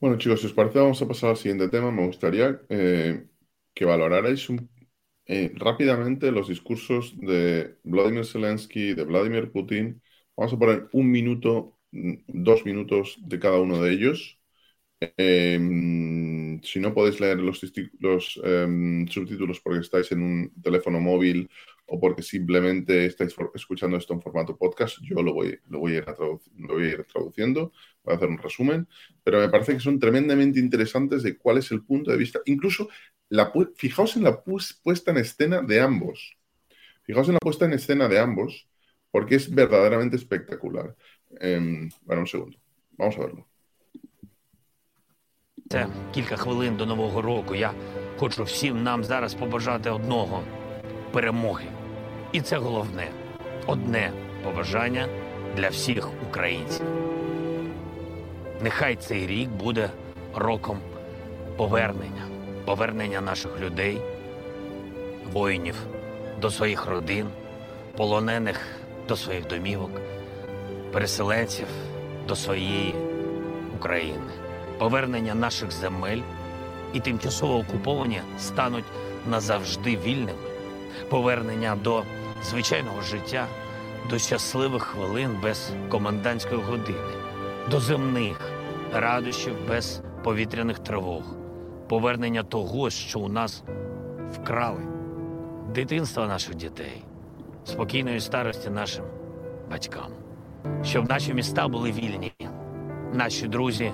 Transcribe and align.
Bueno, 0.00 0.16
chicos, 0.18 0.40
si 0.40 0.46
os 0.46 0.52
parece, 0.54 0.78
vamos 0.78 1.00
a 1.02 1.08
pasar 1.08 1.30
al 1.30 1.36
siguiente 1.36 1.68
tema. 1.68 1.90
Me 1.90 2.06
gustaría 2.06 2.60
eh, 2.70 3.26
que 3.74 3.84
valorarais 3.84 4.48
eh, 5.26 5.52
rápidamente 5.56 6.32
los 6.32 6.48
discursos 6.48 7.14
de 7.20 7.78
Vladimir 7.84 8.24
Zelensky, 8.26 8.94
de 8.94 9.04
Vladimir 9.04 9.52
Putin. 9.52 10.02
Vamos 10.36 10.52
a 10.54 10.58
poner 10.58 10.88
un 10.92 11.10
minuto, 11.10 11.78
mm, 11.92 12.14
dos 12.28 12.64
minutos 12.66 13.18
de 13.22 13.38
cada 13.38 13.60
uno 13.60 13.82
de 13.82 13.92
ellos. 13.92 14.38
Eh, 15.00 15.58
si 16.62 16.80
no 16.80 16.94
podéis 16.94 17.20
leer 17.20 17.38
los, 17.38 17.60
los 18.00 18.40
em, 18.44 19.06
subtítulos 19.08 19.60
porque 19.60 19.80
estáis 19.80 20.10
en 20.12 20.22
un 20.22 20.52
teléfono 20.62 21.00
móvil 21.00 21.48
o 21.89 21.99
porque 21.99 22.23
simplemente 22.23 23.05
estáis 23.05 23.35
escuchando 23.53 23.97
esto 23.97 24.13
en 24.13 24.21
formato 24.21 24.57
podcast, 24.57 24.97
yo 25.01 25.21
lo 25.21 25.33
voy, 25.33 25.59
lo 25.69 25.79
voy, 25.79 25.93
a, 25.93 25.97
ir 25.97 26.05
lo 26.57 26.73
voy 26.73 26.83
a 26.83 26.89
ir 26.89 27.03
traduciendo, 27.05 27.71
voy 28.03 28.13
a 28.13 28.17
hacer 28.17 28.29
un 28.29 28.37
resumen, 28.37 28.87
pero 29.23 29.39
me 29.39 29.49
parece 29.49 29.73
que 29.73 29.79
son 29.79 29.99
tremendamente 29.99 30.59
interesantes 30.59 31.21
de 31.23 31.37
cuál 31.37 31.59
es 31.59 31.71
el 31.71 31.83
punto 31.83 32.11
de 32.11 32.17
vista. 32.17 32.39
Incluso, 32.45 32.89
la, 33.29 33.51
fijaos 33.75 34.15
en 34.15 34.23
la 34.23 34.43
puesta 34.43 35.11
en 35.11 35.17
escena 35.17 35.61
de 35.61 35.79
ambos. 35.79 36.37
Fijaos 37.03 37.27
en 37.27 37.33
la 37.33 37.39
puesta 37.39 37.65
en 37.65 37.73
escena 37.73 38.07
de 38.07 38.19
ambos, 38.19 38.67
porque 39.11 39.35
es 39.35 39.53
verdaderamente 39.53 40.15
espectacular. 40.15 40.95
Eh, 41.39 41.87
bueno, 42.01 42.21
un 42.21 42.27
segundo. 42.27 42.57
Vamos 42.97 43.17
a 43.17 43.19
verlo. 43.19 43.45
Це 45.69 45.87
кілька 46.13 46.35
хвилин 46.35 46.77
до 46.77 46.85
Нового 46.85 47.21
року. 47.21 47.55
Я 47.55 47.73
хочу 48.17 48.43
всім 48.43 48.83
нам 48.83 49.03
зараз 49.03 49.33
побажати 49.33 49.89
одного 49.89 50.43
перемоги. 51.13 51.78
І 52.32 52.40
це 52.40 52.56
головне. 52.56 53.08
Одне 53.66 54.12
побажання 54.44 55.08
для 55.56 55.68
всіх 55.68 56.08
українців. 56.28 56.86
Нехай 58.62 58.96
цей 58.96 59.26
рік 59.26 59.48
буде 59.48 59.90
роком 60.34 60.78
повернення, 61.56 62.22
повернення 62.64 63.20
наших 63.20 63.60
людей, 63.60 64.00
воїнів 65.32 65.74
до 66.40 66.50
своїх 66.50 66.86
родин, 66.86 67.26
полонених 67.96 68.60
до 69.08 69.16
своїх 69.16 69.46
домівок, 69.46 69.90
переселенців 70.92 71.66
до 72.28 72.36
своєї 72.36 72.94
України, 73.76 74.30
повернення 74.78 75.34
наших 75.34 75.70
земель 75.70 76.20
і 76.92 77.00
тимчасово 77.00 77.58
окуповані 77.58 78.20
стануть 78.38 78.84
назавжди 79.30 79.96
вільними, 79.96 80.49
повернення 81.08 81.76
до 81.76 82.02
звичайного 82.42 83.00
життя, 83.02 83.46
до 84.10 84.18
щасливих 84.18 84.82
хвилин 84.82 85.38
без 85.42 85.72
комендантської 85.88 86.60
години, 86.60 87.14
до 87.70 87.80
земних 87.80 88.50
радощів 88.92 89.54
без 89.68 90.02
повітряних 90.24 90.78
тривог, 90.78 91.22
повернення 91.88 92.42
того, 92.42 92.90
що 92.90 93.20
у 93.20 93.28
нас 93.28 93.64
вкрали, 94.32 94.82
дитинства 95.74 96.26
наших 96.26 96.54
дітей, 96.54 97.04
спокійної 97.64 98.20
старості 98.20 98.70
нашим 98.70 99.04
батькам, 99.70 100.12
щоб 100.84 101.08
наші 101.08 101.34
міста 101.34 101.68
були 101.68 101.92
вільні, 101.92 102.32
наші 103.12 103.48
друзі. 103.48 103.92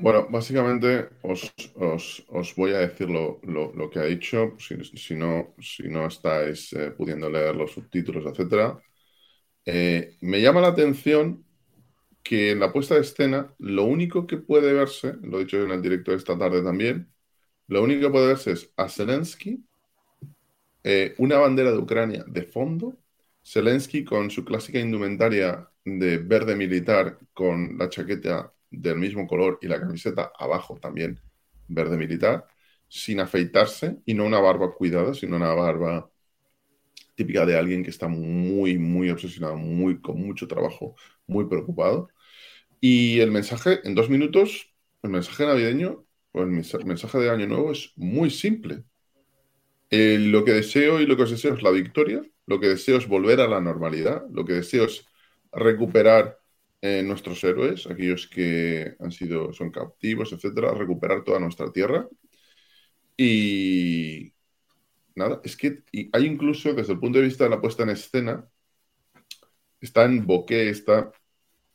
Bueno, 0.00 0.28
básicamente 0.30 1.08
os, 1.22 1.52
os, 1.74 2.24
os 2.28 2.54
voy 2.54 2.72
a 2.72 2.78
decir 2.78 3.10
lo, 3.10 3.40
lo, 3.42 3.72
lo 3.74 3.90
que 3.90 3.98
ha 3.98 4.04
dicho, 4.04 4.54
si, 4.60 5.14
no, 5.16 5.54
si 5.60 5.88
no 5.88 6.06
estáis 6.06 6.72
eh, 6.72 6.92
pudiendo 6.92 7.28
leer 7.28 7.56
los 7.56 7.72
subtítulos, 7.72 8.24
etc. 8.26 8.80
Eh, 9.66 10.16
me 10.22 10.40
llama 10.42 10.60
la 10.62 10.68
atención 10.68 11.44
que 12.24 12.52
en 12.52 12.60
la 12.60 12.72
puesta 12.72 12.94
de 12.96 13.02
escena 13.02 13.54
lo 13.58 13.84
único 13.86 14.26
que 14.26 14.38
puede 14.38 14.72
verse, 14.74 15.14
lo 15.22 15.38
he 15.40 15.44
dicho 15.44 15.62
en 15.62 15.72
el 15.72 15.82
directo 15.82 16.12
de 16.12 16.18
esta 16.18 16.38
tarde 16.38 16.62
también, 16.62 17.12
lo 17.68 17.82
único 17.82 18.02
que 18.08 18.10
puede 18.12 18.28
verse 18.28 18.52
es 18.52 18.72
a 18.76 18.88
Zelensky, 18.90 19.64
eh, 20.84 21.14
una 21.18 21.38
bandera 21.38 21.72
de 21.72 21.78
Ucrania 21.78 22.24
de 22.26 22.42
fondo, 22.44 22.96
Zelensky 23.44 24.04
con 24.04 24.30
su 24.30 24.44
clásica 24.44 24.78
indumentaria 24.78 25.70
de 25.84 26.18
verde 26.18 26.54
militar 26.56 27.18
con 27.32 27.76
la 27.78 27.88
chaqueta 27.88 28.52
del 28.70 28.96
mismo 28.98 29.26
color 29.26 29.58
y 29.62 29.68
la 29.68 29.80
camiseta 29.80 30.32
abajo 30.38 30.78
también 30.80 31.20
verde 31.68 31.96
militar, 31.96 32.46
sin 32.88 33.20
afeitarse 33.20 33.98
y 34.06 34.14
no 34.14 34.24
una 34.26 34.40
barba 34.40 34.74
cuidada, 34.74 35.14
sino 35.14 35.36
una 35.36 35.54
barba 35.54 36.10
típica 37.14 37.44
de 37.44 37.56
alguien 37.58 37.82
que 37.82 37.90
está 37.90 38.08
muy, 38.08 38.78
muy 38.78 39.10
obsesionado, 39.10 39.56
muy, 39.56 40.00
con 40.00 40.20
mucho 40.20 40.46
trabajo, 40.46 40.94
muy 41.26 41.46
preocupado. 41.46 42.08
Y 42.80 43.20
el 43.20 43.30
mensaje, 43.32 43.80
en 43.84 43.94
dos 43.94 44.08
minutos, 44.10 44.72
el 45.02 45.10
mensaje 45.10 45.46
navideño 45.46 46.06
o 46.32 46.42
el 46.42 46.48
mensaje 46.48 47.18
de 47.18 47.30
Año 47.30 47.46
Nuevo 47.46 47.72
es 47.72 47.92
muy 47.96 48.30
simple. 48.30 48.84
Eh, 49.90 50.18
lo 50.18 50.44
que 50.44 50.52
deseo 50.52 51.00
y 51.00 51.06
lo 51.06 51.16
que 51.16 51.22
os 51.22 51.30
deseo 51.30 51.54
es 51.54 51.62
la 51.62 51.70
victoria, 51.70 52.22
lo 52.46 52.60
que 52.60 52.68
deseo 52.68 52.98
es 52.98 53.08
volver 53.08 53.40
a 53.40 53.48
la 53.48 53.60
normalidad, 53.60 54.24
lo 54.30 54.44
que 54.44 54.54
deseo 54.54 54.84
es 54.84 55.04
recuperar 55.52 56.38
eh, 56.80 57.02
nuestros 57.02 57.42
héroes, 57.44 57.86
aquellos 57.86 58.28
que 58.28 58.94
han 59.00 59.10
sido, 59.12 59.52
son 59.52 59.70
captivos, 59.70 60.32
etcétera, 60.32 60.74
recuperar 60.74 61.24
toda 61.24 61.40
nuestra 61.40 61.72
tierra. 61.72 62.08
Y 63.16 64.32
nada, 65.14 65.40
es 65.44 65.56
que 65.56 65.82
hay 66.12 66.26
incluso 66.26 66.72
desde 66.74 66.92
el 66.92 67.00
punto 67.00 67.18
de 67.18 67.24
vista 67.26 67.44
de 67.44 67.50
la 67.50 67.60
puesta 67.60 67.82
en 67.82 67.90
escena, 67.90 68.48
está 69.80 70.04
en 70.04 70.26
boque, 70.26 70.70
está, 70.70 71.12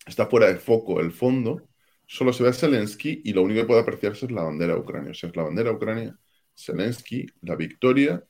está 0.06 0.28
fuera 0.28 0.48
de 0.48 0.58
foco 0.58 1.00
el 1.02 1.12
fondo, 1.12 1.68
solo 2.06 2.34
se 2.34 2.44
ve 2.44 2.50
a 2.50 2.54
Zelensky 2.54 3.22
y 3.26 3.34
lo 3.34 3.44
único 3.44 3.62
que 3.62 3.68
puede 3.68 3.82
apreciarse 3.82 4.26
es 4.28 4.32
la 4.32 4.44
bandera 4.44 4.78
ucrania. 4.78 5.12
O 5.12 5.14
sea, 5.14 5.30
es 5.30 5.36
la 5.36 5.44
bandera 5.44 5.72
ucrania, 5.72 6.18
Zelensky, 6.56 7.26
la 7.42 7.56
victoria 7.56 8.24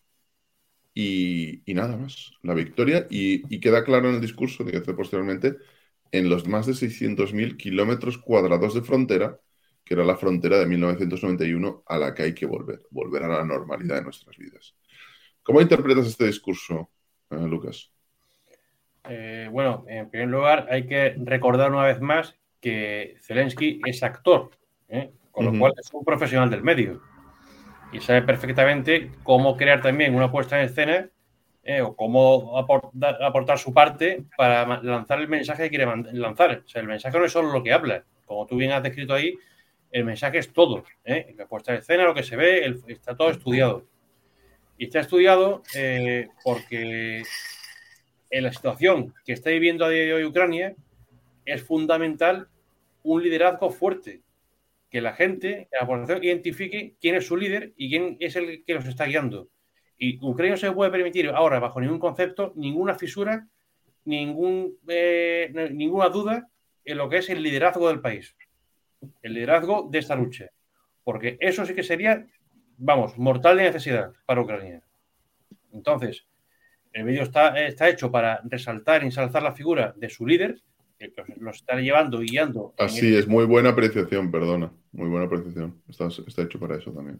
y, 0.93 1.63
nada 1.67 1.97
más. 1.97 2.31
La 2.43 2.53
victoria 2.53 3.07
y, 3.09 3.43
y, 3.55 3.59
queda 3.59 3.83
claro 3.83 4.09
en 4.09 4.15
el 4.15 4.21
discurso 4.21 4.65
que 4.65 4.77
hace 4.77 4.93
posteriormente 4.93 5.57
en 6.13 6.29
los 6.29 6.47
más 6.47 6.67
de 6.67 6.73
600.000 6.73 7.57
kilómetros 7.57 8.19
cuadrados 8.19 8.75
de 8.75 8.83
frontera, 8.83 9.39
que 9.83 9.95
era 9.95 10.05
la 10.05 10.15
frontera 10.15 10.59
de 10.59 10.67
1991 10.67 11.83
a 11.87 11.97
la 11.97 12.13
que 12.13 12.23
hay 12.23 12.33
que 12.35 12.45
volver, 12.45 12.81
volver 12.91 13.23
a 13.23 13.27
la 13.27 13.43
normalidad 13.43 13.95
de 13.95 14.03
nuestras 14.03 14.37
vidas. 14.37 14.75
¿Cómo 15.41 15.59
interpretas 15.59 16.05
este 16.05 16.27
discurso, 16.27 16.91
eh, 17.31 17.35
Lucas? 17.35 17.91
Eh, 19.09 19.49
bueno, 19.51 19.85
en 19.87 20.09
primer 20.09 20.29
lugar, 20.29 20.67
hay 20.69 20.85
que 20.85 21.15
recordar 21.17 21.71
una 21.71 21.83
vez 21.83 21.99
más 21.99 22.35
que 22.61 23.17
Zelensky 23.19 23.81
es 23.85 24.03
actor, 24.03 24.51
¿eh? 24.89 25.11
con 25.31 25.45
lo 25.45 25.59
cual 25.59 25.73
es 25.77 25.89
un 25.91 26.05
profesional 26.05 26.49
del 26.49 26.63
medio 26.63 27.01
y 27.91 27.99
sabe 27.99 28.21
perfectamente 28.21 29.11
cómo 29.23 29.57
crear 29.57 29.81
también 29.81 30.15
una 30.15 30.31
puesta 30.31 30.59
en 30.59 30.65
escena 30.65 31.09
eh, 31.65 31.81
o 31.81 31.95
cómo 31.95 32.57
aportar, 32.57 33.57
su 33.57 33.73
parte 33.73 34.25
para 34.35 34.81
lanzar 34.81 35.19
el 35.21 35.29
mensaje 35.29 35.63
que 35.63 35.69
quiere 35.69 35.85
lanzar. 36.11 36.63
O 36.65 36.67
sea, 36.67 36.81
el 36.81 36.87
mensaje 36.87 37.17
no 37.17 37.25
es 37.25 37.31
solo 37.31 37.53
lo 37.53 37.63
que 37.63 37.71
habla, 37.71 38.03
como 38.25 38.45
tú 38.45 38.57
bien 38.57 38.71
has 38.71 38.83
descrito 38.83 39.13
ahí, 39.13 39.33
el 39.91 40.03
mensaje 40.03 40.39
es 40.39 40.51
todo. 40.51 40.83
¿eh? 41.05 41.33
La 41.37 41.47
puesta 41.47 41.71
de 41.71 41.79
escena, 41.79 42.03
lo 42.03 42.13
que 42.13 42.23
se 42.23 42.35
ve, 42.35 42.75
está 42.87 43.15
todo 43.15 43.29
estudiado. 43.29 43.85
Y 44.77 44.85
está 44.85 44.99
estudiado 44.99 45.61
eh, 45.75 46.27
porque 46.43 47.23
en 48.29 48.43
la 48.43 48.51
situación 48.51 49.13
que 49.23 49.33
está 49.33 49.51
viviendo 49.51 49.85
a 49.85 49.89
día 49.89 50.03
de 50.03 50.13
hoy 50.15 50.25
Ucrania 50.25 50.75
es 51.45 51.63
fundamental 51.63 52.49
un 53.03 53.23
liderazgo 53.23 53.69
fuerte. 53.69 54.21
Que 54.89 54.99
la 54.99 55.13
gente, 55.13 55.69
la 55.71 55.87
población, 55.87 56.23
identifique 56.23 56.95
quién 56.99 57.15
es 57.15 57.27
su 57.27 57.37
líder 57.37 57.73
y 57.77 57.89
quién 57.89 58.17
es 58.19 58.35
el 58.35 58.63
que 58.65 58.73
los 58.73 58.85
está 58.85 59.05
guiando. 59.05 59.47
Y 59.97 60.19
Ucrania 60.25 60.55
no 60.55 60.57
se 60.57 60.71
puede 60.71 60.91
permitir 60.91 61.29
ahora, 61.29 61.59
bajo 61.59 61.79
ningún 61.79 61.99
concepto, 61.99 62.53
ninguna 62.55 62.95
fisura, 62.95 63.47
ningún, 64.05 64.77
eh, 64.87 65.69
ninguna 65.71 66.09
duda 66.09 66.49
en 66.83 66.97
lo 66.97 67.09
que 67.09 67.17
es 67.17 67.29
el 67.29 67.41
liderazgo 67.41 67.87
del 67.87 68.01
país, 68.01 68.35
el 69.21 69.33
liderazgo 69.33 69.87
de 69.89 69.99
esta 69.99 70.15
lucha. 70.15 70.49
Porque 71.03 71.37
eso 71.39 71.65
sí 71.65 71.73
que 71.73 71.83
sería, 71.83 72.25
vamos, 72.77 73.17
mortal 73.17 73.57
de 73.57 73.63
necesidad 73.63 74.13
para 74.25 74.41
Ucrania. 74.41 74.81
Entonces, 75.71 76.25
el 76.91 77.05
vídeo 77.05 77.23
está, 77.23 77.59
está 77.65 77.89
hecho 77.89 78.11
para 78.11 78.41
resaltar 78.43 79.01
y 79.03 79.07
ensalzar 79.07 79.41
la 79.41 79.53
figura 79.53 79.93
de 79.95 80.09
su 80.09 80.25
líder, 80.25 80.61
los 81.37 81.57
está 81.57 81.75
llevando 81.75 82.21
y 82.21 82.29
guiando. 82.29 82.73
Así 82.77 83.15
es, 83.15 83.27
muy 83.27 83.45
buena 83.45 83.69
apreciación, 83.69 84.31
perdona. 84.31 84.71
Muy 84.91 85.09
buena 85.09 85.25
apreciación. 85.25 85.81
Está, 85.89 86.07
está 86.07 86.43
hecho 86.43 86.59
para 86.59 86.77
eso 86.77 86.91
también. 86.91 87.19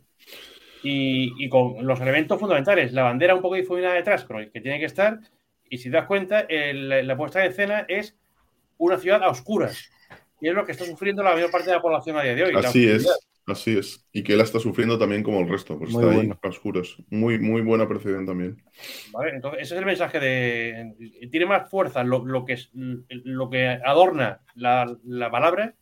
Y, 0.84 1.48
con 1.50 1.86
los 1.86 2.00
elementos 2.02 2.40
fundamentales, 2.40 2.92
la 2.92 3.04
bandera 3.04 3.36
un 3.36 3.42
poco 3.42 3.56
difuminada 3.56 3.96
detrás, 3.96 4.26
pero 4.26 4.40
que 4.52 4.62
tiene 4.62 4.80
que 4.80 4.86
estar. 4.86 5.20
Y 5.70 5.78
si 5.78 5.86
te 5.86 5.98
das 5.98 6.08
cuenta, 6.08 6.46
la 6.50 7.18
puesta 7.18 7.44
en 7.44 7.52
escena 7.52 7.86
es 7.88 8.18
una 8.78 8.98
ciudad 8.98 9.24
a 9.24 9.30
oscuras. 9.30 9.90
Y 10.42 10.50
es 10.50 10.54
lo 10.54 10.66
que 10.66 10.74
está 10.74 10.86
sufriendo 10.86 11.24
la 11.24 11.34
mayor 11.34 11.50
parte 11.50 11.70
de 11.70 11.78
la 11.78 11.82
población 11.82 12.18
a 12.18 12.24
día 12.24 12.36
de 12.36 12.44
hoy. 12.44 12.54
Así 12.56 12.88
es. 12.88 13.08
Así 13.46 13.78
es. 13.78 14.08
Y 14.14 14.24
que 14.24 14.34
él 14.34 14.42
está 14.42 14.60
sufriendo 14.60 14.98
también 14.98 15.22
como 15.22 15.42
el 15.42 15.50
resto, 15.50 15.78
pues 15.78 15.94
está 15.94 16.10
ahí 16.10 16.30
a 16.30 16.48
oscuros. 16.48 16.98
Muy, 17.10 17.40
muy 17.40 17.62
buena 17.62 17.88
percepción 17.88 18.26
también. 18.26 18.62
Vale, 19.12 19.32
entonces 19.32 19.64
ese 19.64 19.76
es 19.76 19.80
el 19.80 19.86
mensaje 19.86 20.20
de. 20.20 21.28
Tiene 21.30 21.46
más 21.46 21.70
fuerza 21.70 22.04
lo, 22.04 22.26
lo 22.26 22.46
que, 22.46 22.58
lo 22.74 23.50
que 23.50 23.68
adorna 23.68 24.42
la, 24.56 24.98
la, 25.04 25.30
palabra 25.30 25.76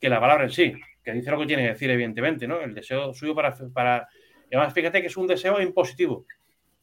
que 0.00 0.08
la 0.08 0.20
palabra 0.20 0.44
en 0.44 0.50
sí, 0.50 0.72
que 1.04 1.12
dice 1.12 1.30
lo 1.30 1.38
que 1.38 1.46
tiene 1.46 1.64
que 1.64 1.70
decir, 1.70 1.90
evidentemente, 1.90 2.48
¿no? 2.48 2.60
El 2.60 2.74
deseo 2.74 3.12
suyo 3.12 3.34
para. 3.34 3.54
para... 3.74 4.08
Además, 4.48 4.72
fíjate 4.72 5.00
que 5.00 5.08
es 5.08 5.16
un 5.16 5.26
deseo 5.26 5.60
impositivo. 5.60 6.24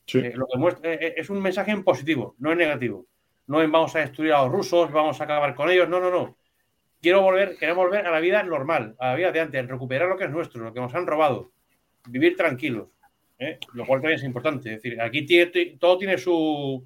Sí. 0.06 0.19
Eh, 0.19 0.33
lo 0.36 0.48
que 0.48 0.57
muestra, 0.57 0.94
eh, 0.94 1.00
eh, 1.01 1.13
es 1.18 1.30
un 1.30 1.42
mensaje 1.42 1.71
en 1.71 1.83
positivo, 1.83 2.36
no 2.39 2.51
es 2.51 2.57
negativo. 2.57 3.06
No 3.48 3.62
es 3.62 3.69
vamos 3.69 3.95
a 3.95 4.00
destruir 4.00 4.33
a 4.33 4.44
los 4.44 4.51
rusos, 4.51 4.92
vamos 4.92 5.19
a 5.19 5.24
acabar 5.24 5.54
con 5.56 5.69
ellos. 5.69 5.89
No, 5.89 6.00
no, 6.00 6.10
no 6.10 6.38
quiero 7.04 7.21
volver, 7.21 7.57
queremos 7.57 7.86
volver 7.86 8.07
a 8.07 8.12
la 8.12 8.21
vida 8.21 8.42
normal, 8.42 8.95
a 8.98 9.10
la 9.10 9.15
vida 9.15 9.31
de 9.33 9.42
antes, 9.42 9.68
recuperar 9.68 10.07
lo 10.07 10.18
que 10.18 10.24
es 10.24 10.31
nuestro, 10.31 10.63
lo 10.63 10.74
que 10.74 10.80
nos 10.80 10.95
han 10.95 11.06
robado, 11.06 11.51
vivir 12.07 12.38
tranquilos, 12.38 12.88
¿eh? 13.38 13.60
lo 13.74 13.86
cual 13.86 14.00
también 14.00 14.19
es 14.19 14.24
importante. 14.24 14.69
Es 14.74 14.81
decir, 14.81 15.00
aquí 15.00 15.25
tiene, 15.25 15.77
todo 15.77 15.98
tiene 15.98 16.18
su. 16.18 16.83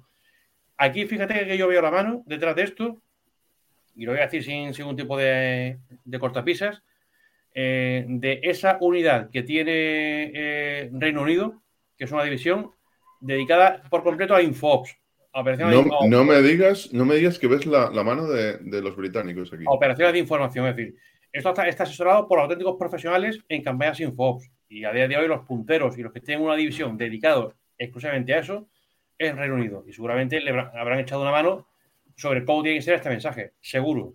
Aquí 0.76 1.06
fíjate 1.06 1.46
que 1.46 1.56
yo 1.56 1.68
veo 1.68 1.80
la 1.80 1.92
mano 1.92 2.24
detrás 2.26 2.56
de 2.56 2.64
esto, 2.64 3.00
y 3.94 4.04
lo 4.04 4.12
voy 4.12 4.20
a 4.20 4.24
decir 4.24 4.42
sin 4.42 4.72
ningún 4.72 4.96
tipo 4.96 5.16
de, 5.16 5.78
cortapisas, 6.18 6.82
eh, 7.60 8.04
de 8.06 8.38
esa 8.44 8.78
unidad 8.80 9.30
que 9.30 9.42
tiene 9.42 10.30
eh, 10.32 10.90
Reino 10.92 11.22
Unido, 11.22 11.60
que 11.96 12.04
es 12.04 12.12
una 12.12 12.22
división 12.22 12.70
dedicada 13.20 13.82
por 13.90 14.04
completo 14.04 14.32
a 14.32 14.42
Infox. 14.42 14.96
No, 15.34 16.24
me 16.24 16.40
digas, 16.40 16.92
no 16.92 17.04
me 17.04 17.16
digas 17.16 17.36
que 17.36 17.48
ves 17.48 17.66
la, 17.66 17.90
mano 18.04 18.28
de, 18.28 18.80
los 18.80 18.94
británicos 18.94 19.52
aquí. 19.52 19.64
Operaciones 19.66 20.12
de 20.12 20.20
información, 20.20 20.68
es 20.68 20.76
decir, 20.76 20.94
esto 21.32 21.50
está, 21.50 21.82
asesorado 21.82 22.28
por 22.28 22.38
auténticos 22.38 22.76
profesionales 22.78 23.40
en 23.48 23.64
campañas 23.64 23.98
Infox. 23.98 24.48
Y 24.68 24.84
a 24.84 24.92
día 24.92 25.08
de 25.08 25.16
hoy 25.16 25.26
los 25.26 25.44
punteros 25.44 25.98
y 25.98 26.02
los 26.02 26.12
que 26.12 26.20
tienen 26.20 26.44
una 26.44 26.54
división 26.54 26.96
dedicados 26.96 27.56
exclusivamente 27.76 28.34
a 28.34 28.38
eso 28.38 28.68
es 29.18 29.34
Reino 29.34 29.56
Unido. 29.56 29.84
Y 29.84 29.92
seguramente 29.92 30.40
le 30.40 30.50
habrán 30.50 31.00
echado 31.00 31.22
una 31.22 31.32
mano 31.32 31.66
sobre 32.14 32.44
cómo 32.44 32.62
tiene 32.62 32.78
que 32.78 32.82
ser 32.82 32.94
este 32.94 33.08
mensaje, 33.08 33.54
seguro. 33.60 34.14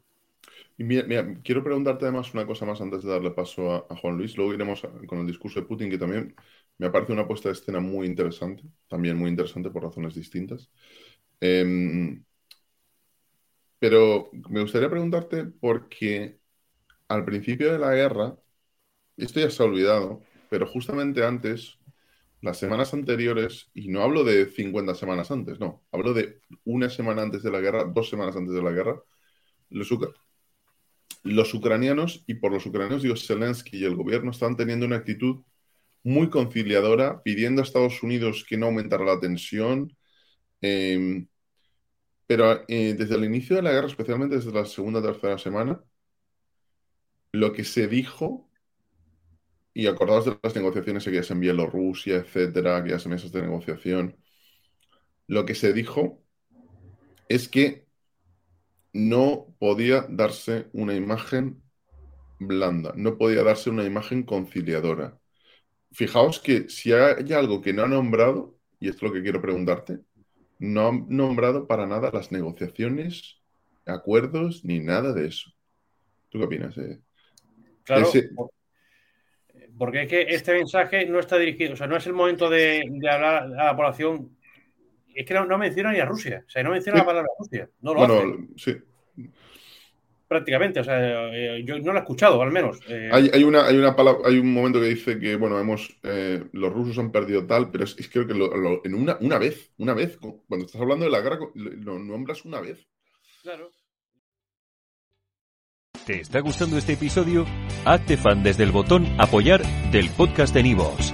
Y 0.77 0.83
mira, 0.83 1.05
quiero 1.43 1.63
preguntarte 1.63 2.05
además 2.05 2.33
una 2.33 2.47
cosa 2.47 2.65
más 2.65 2.81
antes 2.81 3.03
de 3.03 3.11
darle 3.11 3.31
paso 3.31 3.87
a, 3.89 3.95
Juan 3.97 4.17
Luis. 4.17 4.35
Luego 4.37 4.53
iremos 4.53 4.81
con 5.07 5.19
el 5.19 5.27
discurso 5.27 5.59
de 5.59 5.67
Putin, 5.67 5.89
que 5.89 5.97
también 5.97 6.35
me 6.77 6.89
parece 6.89 7.13
una 7.13 7.27
puesta 7.27 7.49
de 7.49 7.53
escena 7.53 7.79
muy 7.79 8.07
interesante, 8.07 8.63
también 8.87 9.17
muy 9.17 9.29
interesante 9.29 9.69
por 9.69 9.83
razones 9.83 10.15
distintas. 10.15 10.71
Em, 11.39 12.23
pero 13.79 14.29
me 14.49 14.61
gustaría 14.61 14.89
preguntarte 14.89 15.45
porque 15.45 16.39
al 17.07 17.25
principio 17.25 17.71
de 17.73 17.79
la 17.79 17.93
guerra, 17.93 18.37
esto 19.17 19.39
ya 19.39 19.49
se 19.49 19.63
ha 19.63 19.65
olvidado, 19.67 20.21
pero 20.49 20.67
justamente 20.67 21.25
antes, 21.25 21.79
las 22.41 22.57
semanas 22.59 22.93
anteriores, 22.93 23.71
y 23.73 23.89
no 23.89 24.03
hablo 24.03 24.23
de 24.23 24.47
50 24.47 24.95
semanas 24.95 25.31
antes, 25.31 25.59
no, 25.59 25.83
hablo 25.91 26.13
de 26.13 26.41
una 26.65 26.89
semana 26.89 27.23
antes 27.23 27.43
de 27.43 27.51
la 27.51 27.61
guerra, 27.61 27.85
dos 27.85 28.09
semanas 28.09 28.35
antes 28.35 28.53
de 28.55 28.63
la 28.63 28.71
guerra, 28.71 29.01
los, 29.69 29.89
los 31.23 31.53
ucranianos, 31.53 32.23
y 32.27 32.35
por 32.35 32.51
los 32.51 32.65
ucranianos 32.65 33.01
digo 33.03 33.15
Zelensky 33.15 33.77
y 33.77 33.85
el 33.85 33.95
gobierno, 33.95 34.31
están 34.31 34.57
teniendo 34.57 34.85
una 34.85 34.97
actitud 34.97 35.43
muy 36.03 36.29
conciliadora, 36.29 37.23
pidiendo 37.23 37.61
a 37.61 37.65
Estados 37.65 38.03
Unidos 38.03 38.45
que 38.47 38.57
no 38.57 38.67
aumentara 38.67 39.05
la 39.05 39.19
tensión, 39.19 39.95
em, 40.61 41.27
pero 42.27 42.63
eh, 42.67 42.95
desde 42.97 43.15
el 43.15 43.25
inicio 43.25 43.55
de 43.55 43.61
la 43.61 43.71
guerra, 43.71 43.87
especialmente 43.87 44.35
desde 44.35 44.51
la 44.51 44.65
segunda 44.65 44.99
o 44.99 45.03
tercera 45.03 45.37
semana, 45.37 45.81
lo 47.31 47.53
que 47.53 47.63
se 47.63 47.87
dijo, 47.87 48.49
y 49.73 49.87
acordados 49.87 50.25
de 50.25 50.39
las 50.43 50.55
negociaciones 50.55 51.03
que 51.03 51.17
envió 51.17 51.53
Bielorrusia, 51.53 52.17
etcétera, 52.17 52.83
que 52.83 52.91
ya 52.91 52.99
se 52.99 53.09
mesas 53.09 53.31
de 53.31 53.41
negociación, 53.41 54.15
lo 55.27 55.45
que 55.45 55.55
se 55.55 55.73
dijo 55.73 56.23
es 57.29 57.47
que 57.47 57.82
no 58.93 59.47
podía 59.59 60.05
darse 60.09 60.67
una 60.71 60.95
imagen 60.95 61.61
blanda, 62.39 62.93
no 62.95 63.17
podía 63.17 63.43
darse 63.43 63.69
una 63.69 63.83
imagen 63.83 64.23
conciliadora. 64.23 65.19
Fijaos 65.91 66.39
que 66.39 66.69
si 66.69 66.93
hay 66.93 67.33
algo 67.33 67.61
que 67.61 67.73
no 67.73 67.83
ha 67.83 67.87
nombrado, 67.87 68.57
y 68.79 68.89
esto 68.89 69.05
es 69.05 69.11
lo 69.11 69.13
que 69.13 69.23
quiero 69.23 69.41
preguntarte, 69.41 69.99
no 70.59 70.87
han 70.87 71.05
nombrado 71.09 71.67
para 71.67 71.85
nada 71.85 72.11
las 72.13 72.31
negociaciones, 72.31 73.41
acuerdos, 73.85 74.63
ni 74.63 74.79
nada 74.79 75.13
de 75.13 75.27
eso. 75.27 75.51
¿Tú 76.29 76.39
qué 76.39 76.45
opinas? 76.45 76.75
Claro, 77.83 78.09
porque 79.77 80.03
es 80.03 80.07
que 80.07 80.21
este 80.21 80.53
mensaje 80.53 81.05
no 81.05 81.19
está 81.19 81.37
dirigido, 81.37 81.73
o 81.73 81.75
sea, 81.75 81.87
no 81.87 81.97
es 81.97 82.05
el 82.05 82.13
momento 82.13 82.49
de, 82.49 82.83
hablar 83.11 83.43
a 83.43 83.47
la 83.47 83.75
población. 83.75 84.37
Es 85.13 85.25
que 85.25 85.33
no, 85.33 85.57
menciona 85.57 85.91
ni 85.91 85.99
a 85.99 86.05
Rusia, 86.05 86.43
o 86.45 86.49
sea, 86.49 86.63
no 86.63 86.71
menciona 86.71 86.99
la 86.99 87.05
palabra 87.05 87.29
Rusia. 87.37 87.69
No 87.81 87.93
lo 87.93 88.07
bueno, 88.07 88.47
sí 88.55 88.75
prácticamente. 90.33 90.79
O 90.79 90.83
sea, 90.83 90.97
eh, 91.31 91.63
yo 91.63 91.79
no 91.79 91.93
lo 91.93 91.99
he 91.99 92.01
escuchado, 92.01 92.41
al 92.41 92.51
menos. 92.51 92.79
Eh. 92.89 93.09
Hay, 93.11 93.43
una, 93.43 93.65
hay, 93.65 93.77
una 93.77 93.95
palabra, 93.95 94.27
hay 94.27 94.39
un 94.39 94.51
momento 94.51 94.79
que 94.79 94.87
dice 94.87 95.19
que, 95.19 95.35
bueno, 95.35 95.59
hemos, 95.59 95.95
eh, 96.03 96.43
los 96.51 96.73
rusos 96.73 96.97
han 96.97 97.11
perdido 97.11 97.45
tal, 97.45 97.69
pero 97.71 97.83
es, 97.83 97.95
creo 98.11 98.25
que 98.25 98.33
en 98.33 98.95
una, 98.95 99.17
una 99.21 99.37
vez, 99.37 99.71
una 99.77 99.93
vez, 99.93 100.17
cuando 100.17 100.65
estás 100.65 100.81
hablando 100.81 101.05
de 101.05 101.11
la 101.11 101.21
guerra, 101.21 101.37
lo 101.53 101.99
nombras 101.99 102.43
una 102.45 102.59
vez. 102.59 102.85
Claro. 103.43 103.69
¿Te 106.05 106.19
está 106.19 106.41
gustando 106.41 106.77
este 106.77 106.93
episodio? 106.93 107.45
Hazte 107.85 108.17
fan 108.17 108.43
desde 108.43 108.63
el 108.63 108.71
botón 108.71 109.05
apoyar 109.19 109.61
del 109.91 110.09
podcast 110.09 110.53
de 110.53 110.63
Nivos. 110.63 111.13